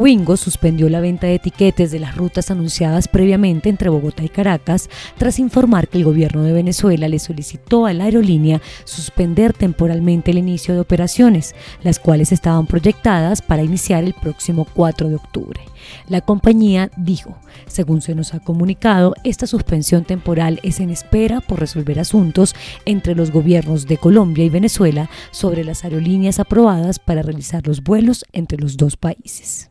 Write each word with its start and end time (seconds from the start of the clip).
Wingo 0.00 0.38
suspendió 0.38 0.88
la 0.88 1.00
venta 1.00 1.26
de 1.26 1.34
etiquetes 1.34 1.90
de 1.90 1.98
las 1.98 2.16
rutas 2.16 2.50
anunciadas 2.50 3.06
previamente 3.06 3.68
entre 3.68 3.90
Bogotá 3.90 4.24
y 4.24 4.30
Caracas 4.30 4.88
tras 5.18 5.38
informar 5.38 5.88
que 5.88 5.98
el 5.98 6.04
gobierno 6.04 6.42
de 6.42 6.54
Venezuela 6.54 7.06
le 7.06 7.18
solicitó 7.18 7.84
a 7.84 7.92
la 7.92 8.04
aerolínea 8.04 8.62
suspender 8.84 9.52
temporalmente 9.52 10.30
el 10.30 10.38
inicio 10.38 10.72
de 10.72 10.80
operaciones, 10.80 11.54
las 11.82 11.98
cuales 11.98 12.32
estaban 12.32 12.66
proyectadas 12.66 13.42
para 13.42 13.62
iniciar 13.62 14.02
el 14.02 14.14
próximo 14.14 14.66
4 14.72 15.10
de 15.10 15.16
octubre. 15.16 15.60
La 16.08 16.22
compañía 16.22 16.90
dijo, 16.96 17.36
según 17.66 18.00
se 18.00 18.14
nos 18.14 18.32
ha 18.32 18.40
comunicado, 18.40 19.14
esta 19.22 19.46
suspensión 19.46 20.04
temporal 20.04 20.60
es 20.62 20.80
en 20.80 20.88
espera 20.88 21.42
por 21.42 21.60
resolver 21.60 22.00
asuntos 22.00 22.54
entre 22.86 23.14
los 23.14 23.30
gobiernos 23.30 23.86
de 23.86 23.98
Colombia 23.98 24.46
y 24.46 24.48
Venezuela 24.48 25.10
sobre 25.30 25.62
las 25.62 25.84
aerolíneas 25.84 26.40
aprobadas 26.40 26.98
para 26.98 27.20
realizar 27.20 27.66
los 27.66 27.82
vuelos 27.82 28.24
entre 28.32 28.56
los 28.56 28.78
dos 28.78 28.96
países. 28.96 29.69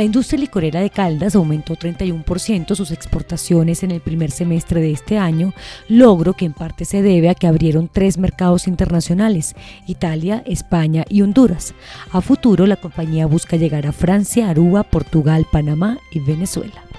La 0.00 0.04
industria 0.04 0.40
licorera 0.40 0.80
de 0.80 0.88
Caldas 0.88 1.36
aumentó 1.36 1.76
31% 1.76 2.74
sus 2.74 2.90
exportaciones 2.90 3.82
en 3.82 3.90
el 3.90 4.00
primer 4.00 4.30
semestre 4.30 4.80
de 4.80 4.92
este 4.92 5.18
año, 5.18 5.52
logro 5.88 6.32
que 6.32 6.46
en 6.46 6.54
parte 6.54 6.86
se 6.86 7.02
debe 7.02 7.28
a 7.28 7.34
que 7.34 7.46
abrieron 7.46 7.86
tres 7.86 8.16
mercados 8.16 8.66
internacionales, 8.66 9.54
Italia, 9.86 10.42
España 10.46 11.04
y 11.10 11.20
Honduras. 11.20 11.74
A 12.12 12.22
futuro 12.22 12.66
la 12.66 12.76
compañía 12.76 13.26
busca 13.26 13.58
llegar 13.58 13.86
a 13.86 13.92
Francia, 13.92 14.48
Aruba, 14.48 14.84
Portugal, 14.84 15.46
Panamá 15.52 15.98
y 16.10 16.20
Venezuela. 16.20 16.89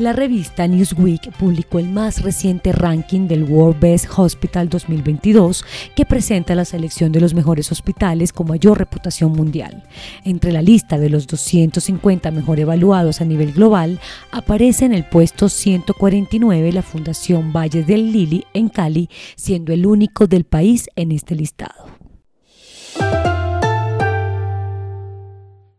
La 0.00 0.14
revista 0.14 0.66
Newsweek 0.66 1.30
publicó 1.36 1.78
el 1.78 1.90
más 1.90 2.22
reciente 2.22 2.72
ranking 2.72 3.28
del 3.28 3.44
World 3.44 3.78
Best 3.80 4.06
Hospital 4.16 4.70
2022 4.70 5.62
que 5.94 6.06
presenta 6.06 6.54
la 6.54 6.64
selección 6.64 7.12
de 7.12 7.20
los 7.20 7.34
mejores 7.34 7.70
hospitales 7.70 8.32
con 8.32 8.48
mayor 8.48 8.78
reputación 8.78 9.32
mundial. 9.32 9.82
Entre 10.24 10.52
la 10.52 10.62
lista 10.62 10.98
de 10.98 11.10
los 11.10 11.26
250 11.26 12.30
mejor 12.30 12.60
evaluados 12.60 13.20
a 13.20 13.26
nivel 13.26 13.52
global 13.52 14.00
aparece 14.32 14.86
en 14.86 14.94
el 14.94 15.04
puesto 15.04 15.50
149 15.50 16.72
la 16.72 16.80
Fundación 16.80 17.52
Valle 17.52 17.84
del 17.84 18.10
Lili 18.10 18.46
en 18.54 18.70
Cali, 18.70 19.10
siendo 19.36 19.74
el 19.74 19.84
único 19.84 20.26
del 20.26 20.44
país 20.44 20.88
en 20.96 21.12
este 21.12 21.34
listado. 21.34 21.84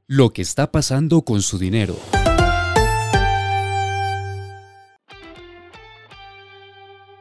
Lo 0.06 0.32
que 0.32 0.44
está 0.44 0.72
pasando 0.72 1.24
con 1.24 1.42
su 1.42 1.58
dinero. 1.58 1.96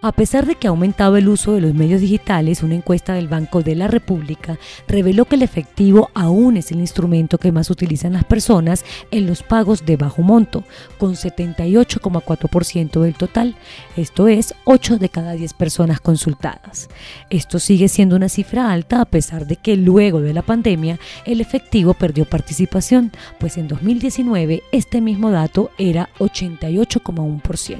A 0.02 0.12
pesar 0.12 0.46
de 0.46 0.54
que 0.54 0.66
ha 0.66 0.70
aumentado 0.70 1.18
el 1.18 1.28
uso 1.28 1.52
de 1.52 1.60
los 1.60 1.74
medios 1.74 2.00
digitales, 2.00 2.62
una 2.62 2.74
encuesta 2.74 3.12
del 3.12 3.28
Banco 3.28 3.62
de 3.62 3.74
la 3.74 3.86
República 3.86 4.58
reveló 4.88 5.26
que 5.26 5.34
el 5.34 5.42
efectivo 5.42 6.08
aún 6.14 6.56
es 6.56 6.72
el 6.72 6.80
instrumento 6.80 7.36
que 7.36 7.52
más 7.52 7.68
utilizan 7.68 8.14
las 8.14 8.24
personas 8.24 8.82
en 9.10 9.26
los 9.26 9.42
pagos 9.42 9.84
de 9.84 9.98
bajo 9.98 10.22
monto, 10.22 10.64
con 10.96 11.16
78,4% 11.16 13.02
del 13.02 13.14
total, 13.14 13.56
esto 13.94 14.26
es 14.26 14.54
8 14.64 14.96
de 14.96 15.10
cada 15.10 15.32
10 15.32 15.52
personas 15.52 16.00
consultadas. 16.00 16.88
Esto 17.28 17.58
sigue 17.58 17.88
siendo 17.88 18.16
una 18.16 18.30
cifra 18.30 18.72
alta 18.72 19.02
a 19.02 19.04
pesar 19.04 19.46
de 19.46 19.56
que 19.56 19.76
luego 19.76 20.22
de 20.22 20.32
la 20.32 20.40
pandemia 20.40 20.98
el 21.26 21.42
efectivo 21.42 21.92
perdió 21.92 22.24
participación, 22.24 23.12
pues 23.38 23.58
en 23.58 23.68
2019 23.68 24.62
este 24.72 25.02
mismo 25.02 25.30
dato 25.30 25.70
era 25.76 26.08
88,1%. 26.18 27.76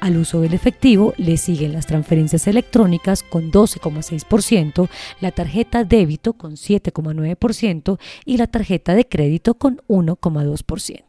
Al 0.00 0.16
uso 0.16 0.40
del 0.40 0.54
efectivo 0.54 1.14
le 1.16 1.36
siguen 1.36 1.72
las 1.72 1.86
transferencias 1.86 2.46
electrónicas 2.46 3.22
con 3.22 3.50
12,6%, 3.50 4.88
la 5.20 5.30
tarjeta 5.30 5.84
débito 5.84 6.34
con 6.34 6.52
7,9% 6.52 7.98
y 8.24 8.36
la 8.36 8.46
tarjeta 8.46 8.94
de 8.94 9.06
crédito 9.06 9.54
con 9.54 9.82
1,2%. 9.88 11.02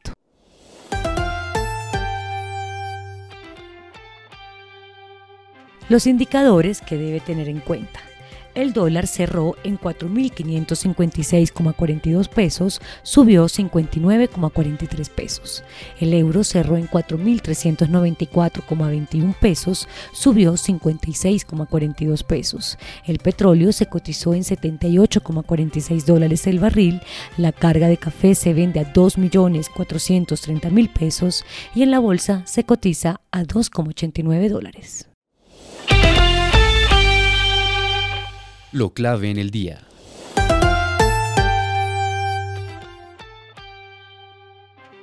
Los 5.90 6.08
indicadores 6.08 6.82
que 6.82 6.98
debe 6.98 7.20
tener 7.20 7.50
en 7.50 7.60
cuenta 7.60 8.00
el 8.56 8.74
dólar 8.74 9.06
cerró 9.08 9.56
en 9.64 9.80
4.556,42 9.80 12.28
pesos, 12.30 12.82
subió 13.04 13.46
59,43 13.46 15.10
pesos. 15.10 15.64
El 16.00 16.14
euro 16.14 16.44
cerró 16.44 16.78
en 16.78 16.88
4.394,21 16.88 19.36
pesos, 19.36 19.88
subió 20.14 20.54
56,42 20.54 22.24
pesos. 22.24 22.78
El 23.06 23.20
petróleo 23.20 23.72
se 23.72 23.86
cotizó 23.88 24.34
en 24.34 24.42
78,46 24.44 26.06
dólares 26.06 26.48
el 26.48 26.60
barril, 26.60 27.02
la 27.38 27.52
carga 27.52 27.88
de 27.88 27.98
café 27.98 28.34
se 28.36 28.54
vende 28.54 28.80
a 28.80 28.94
2.430.000 28.94 30.94
pesos 30.94 31.44
y 31.76 31.84
en 31.84 31.92
la 31.92 32.00
bolsa 32.00 32.42
se 32.46 32.64
cotiza 32.64 33.20
a 33.32 33.44
2,89 33.44 34.50
dólares. 34.50 35.13
Lo 38.74 38.90
clave 38.90 39.30
en 39.30 39.38
el 39.38 39.52
día. 39.52 39.80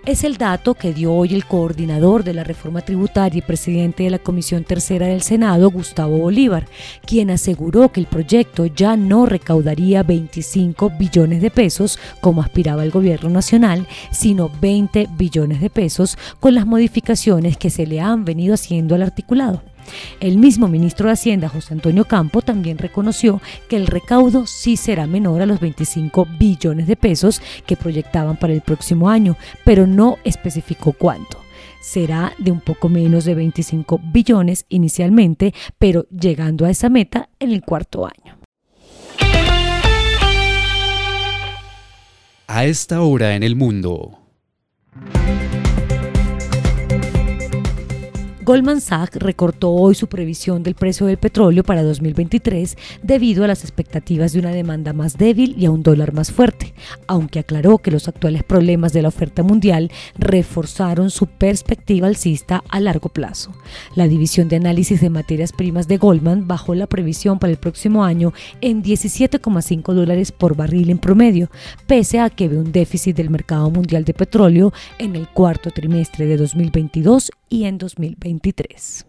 Es 0.07 0.25
el 0.25 0.39
dato 0.39 0.75
que 0.75 0.93
dio 0.93 1.13
hoy 1.13 1.35
el 1.35 1.45
coordinador 1.45 2.25
de 2.25 2.33
la 2.35 2.43
reforma 2.43 2.81
tributaria 2.81 3.39
y 3.39 3.43
presidente 3.43 4.03
de 4.03 4.11
la 4.11 4.19
Comisión 4.19 4.65
Tercera 4.65 5.07
del 5.07 5.23
Senado, 5.23 5.71
Gustavo 5.71 6.19
Bolívar, 6.19 6.67
quien 7.07 7.31
aseguró 7.31 7.93
que 7.93 8.01
el 8.01 8.07
proyecto 8.07 8.67
ya 8.67 8.97
no 8.97 9.27
recaudaría 9.27 10.03
25 10.03 10.91
billones 10.99 11.41
de 11.43 11.51
pesos 11.51 11.99
como 12.21 12.43
aspiraba 12.43 12.83
el 12.83 12.91
gobierno 12.91 13.31
nacional, 13.31 13.87
sino 14.11 14.51
20 14.61 15.07
billones 15.17 15.61
de 15.61 15.71
pesos 15.71 16.19
con 16.41 16.55
las 16.55 16.67
modificaciones 16.67 17.57
que 17.57 17.71
se 17.71 17.87
le 17.87 18.01
han 18.01 18.25
venido 18.25 18.55
haciendo 18.55 18.97
al 18.97 19.03
articulado. 19.03 19.63
El 20.21 20.39
mismo 20.39 20.69
ministro 20.69 21.07
de 21.07 21.13
Hacienda, 21.13 21.49
José 21.49 21.75
Antonio 21.75 22.05
Campo, 22.05 22.43
también 22.43 22.79
reconoció 22.79 23.41
que 23.69 23.77
el 23.77 23.87
recaudo 23.87 24.47
sí 24.47 24.77
será 24.77 25.07
menor 25.07 25.43
a 25.43 25.47
los 25.47 25.61
25 25.61 26.27
billones 26.39 26.87
de 26.87 26.97
pesos 26.97 27.43
que 27.67 27.77
proyectaban 27.77 28.37
para 28.37 28.53
el 28.53 28.61
próximo 28.61 29.09
año, 29.09 29.37
pero 29.65 29.87
no 29.87 30.19
especificó 30.25 30.93
cuánto 30.93 31.39
será 31.81 32.35
de 32.39 32.51
un 32.51 32.61
poco 32.61 32.89
menos 32.89 33.25
de 33.25 33.35
25 33.35 34.01
billones 34.13 34.67
inicialmente, 34.69 35.55
pero 35.79 36.07
llegando 36.11 36.67
a 36.67 36.71
esa 36.71 36.89
meta 36.89 37.31
en 37.39 37.53
el 37.53 37.63
cuarto 37.63 38.07
año. 38.07 38.39
A 42.47 42.65
esta 42.65 43.03
hora 43.03 43.35
en 43.37 43.43
el 43.43 43.57
mundo. 43.57 44.20
Goldman 48.43 48.81
Sachs 48.81 49.17
recortó 49.17 49.71
hoy 49.71 49.95
su 49.95 50.07
previsión 50.07 50.63
del 50.63 50.75
precio 50.75 51.05
del 51.05 51.19
petróleo 51.19 51.63
para 51.63 51.83
2023 51.83 52.75
debido 53.03 53.45
a 53.45 53.47
las 53.47 53.65
expectativas 53.65 54.33
de 54.33 54.39
una 54.39 54.51
demanda 54.51 54.95
más 54.95 55.19
débil 55.19 55.55
y 55.59 55.67
a 55.67 55.71
un 55.71 55.83
dólar 55.83 56.15
más 56.15 56.33
fuerte, 56.33 56.73
aunque 57.07 57.39
aclaró 57.39 57.77
que 57.77 57.91
los 57.91 58.09
actuales 58.09 58.43
problemas 58.43 58.95
de 58.95 59.03
la 59.03 59.09
oferta 59.09 59.43
mundial 59.43 59.91
reforzaron 60.17 61.11
su 61.11 61.27
perspectiva 61.27 62.07
alcista 62.07 62.65
a 62.71 62.81
largo 62.81 63.11
plazo. 63.11 63.53
La 63.95 64.09
división 64.09 64.49
de 64.49 64.57
análisis 64.57 65.03
de 65.03 65.11
materias 65.11 65.53
primas 65.53 65.87
de 65.87 65.99
Goldman 65.99 66.49
bajó 66.49 66.75
la 66.75 66.87
previsión 66.87 67.39
para 67.39 67.51
el 67.51 67.59
próximo 67.59 68.05
año 68.05 68.33
en 68.63 68.83
17,5 68.83 69.93
dólares 69.93 70.33
por 70.33 70.57
barril 70.57 70.89
en 70.89 70.99
promedio, 70.99 71.51
pese 71.87 72.21
a 72.21 72.31
que 72.31 72.49
ve 72.49 72.57
un 72.57 72.73
déficit 72.73 73.15
del 73.15 73.29
mercado 73.29 73.71
mundial 73.71 74.05
de 74.05 74.15
petróleo 74.15 74.73
en 74.99 75.15
el 75.15 75.29
cuarto 75.29 75.71
trimestre 75.71 76.25
de 76.25 76.39
2022 76.39 77.31
y 77.51 77.65
en 77.65 77.77
2023. 77.77 79.05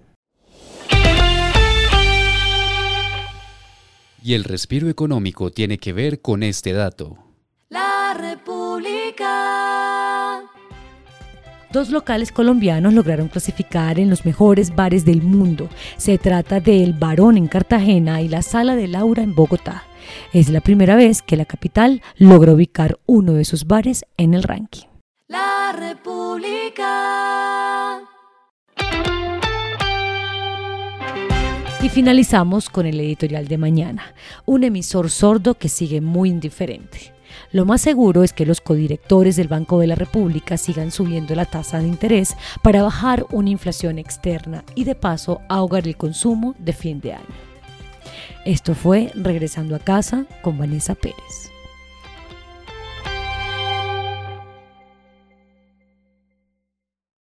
Y 4.24 4.34
el 4.34 4.44
respiro 4.44 4.90
económico 4.90 5.50
tiene 5.52 5.78
que 5.78 5.94
ver 5.94 6.22
con 6.22 6.44
este 6.44 6.74
dato. 6.74 7.18
La 7.70 8.14
República. 8.20 9.32
Dos 11.72 11.90
locales 11.90 12.34
colombianos 12.34 12.94
lograron 12.94 13.30
clasificar 13.30 13.98
en 13.98 14.10
los 14.10 14.26
mejores 14.26 14.76
bares 14.76 15.06
del 15.06 15.22
mundo. 15.22 15.70
Se 15.96 16.18
trata 16.18 16.60
de 16.60 16.84
El 16.84 16.92
Barón 16.94 17.38
en 17.38 17.48
Cartagena 17.48 18.22
y 18.22 18.28
la 18.28 18.42
Sala 18.42 18.76
de 18.76 18.90
Laura 18.90 19.24
en 19.24 19.34
Bogotá. 19.34 19.86
Es 20.34 20.50
la 20.50 20.60
primera 20.60 20.98
vez 20.98 21.22
que 21.22 21.38
la 21.38 21.46
capital 21.46 22.02
logra 22.18 22.54
ubicar 22.54 23.00
uno 23.06 23.34
de 23.34 23.46
sus 23.46 23.66
bares 23.66 24.04
en 24.18 24.34
el 24.34 24.44
ranking. 24.44 24.88
La 25.30 25.72
República. 25.72 26.31
Finalizamos 31.92 32.70
con 32.70 32.86
el 32.86 33.02
editorial 33.02 33.50
de 33.50 33.58
mañana, 33.58 34.16
un 34.46 34.64
emisor 34.64 35.10
sordo 35.10 35.56
que 35.56 35.68
sigue 35.68 36.00
muy 36.00 36.30
indiferente. 36.30 37.14
Lo 37.52 37.66
más 37.66 37.82
seguro 37.82 38.24
es 38.24 38.32
que 38.32 38.46
los 38.46 38.62
codirectores 38.62 39.36
del 39.36 39.50
Banco 39.50 39.78
de 39.80 39.88
la 39.88 39.96
República 39.96 40.56
sigan 40.56 40.92
subiendo 40.92 41.36
la 41.36 41.46
tasa 41.46 41.80
de 41.80 41.88
interés 41.88 42.38
para 42.62 42.82
bajar 42.82 43.26
una 43.32 43.50
inflación 43.50 44.00
externa 44.00 44.64
y 44.74 44.86
de 44.86 44.96
paso 44.96 45.42
ahogar 45.50 45.86
el 45.86 45.98
consumo 45.98 46.56
de 46.60 46.72
fin 46.72 47.02
de 47.02 47.14
año. 47.14 47.26
Esto 48.46 48.74
fue 48.74 49.12
Regresando 49.14 49.76
a 49.76 49.80
casa 49.80 50.26
con 50.42 50.58
Vanessa 50.58 50.96
Pérez. 50.96 51.52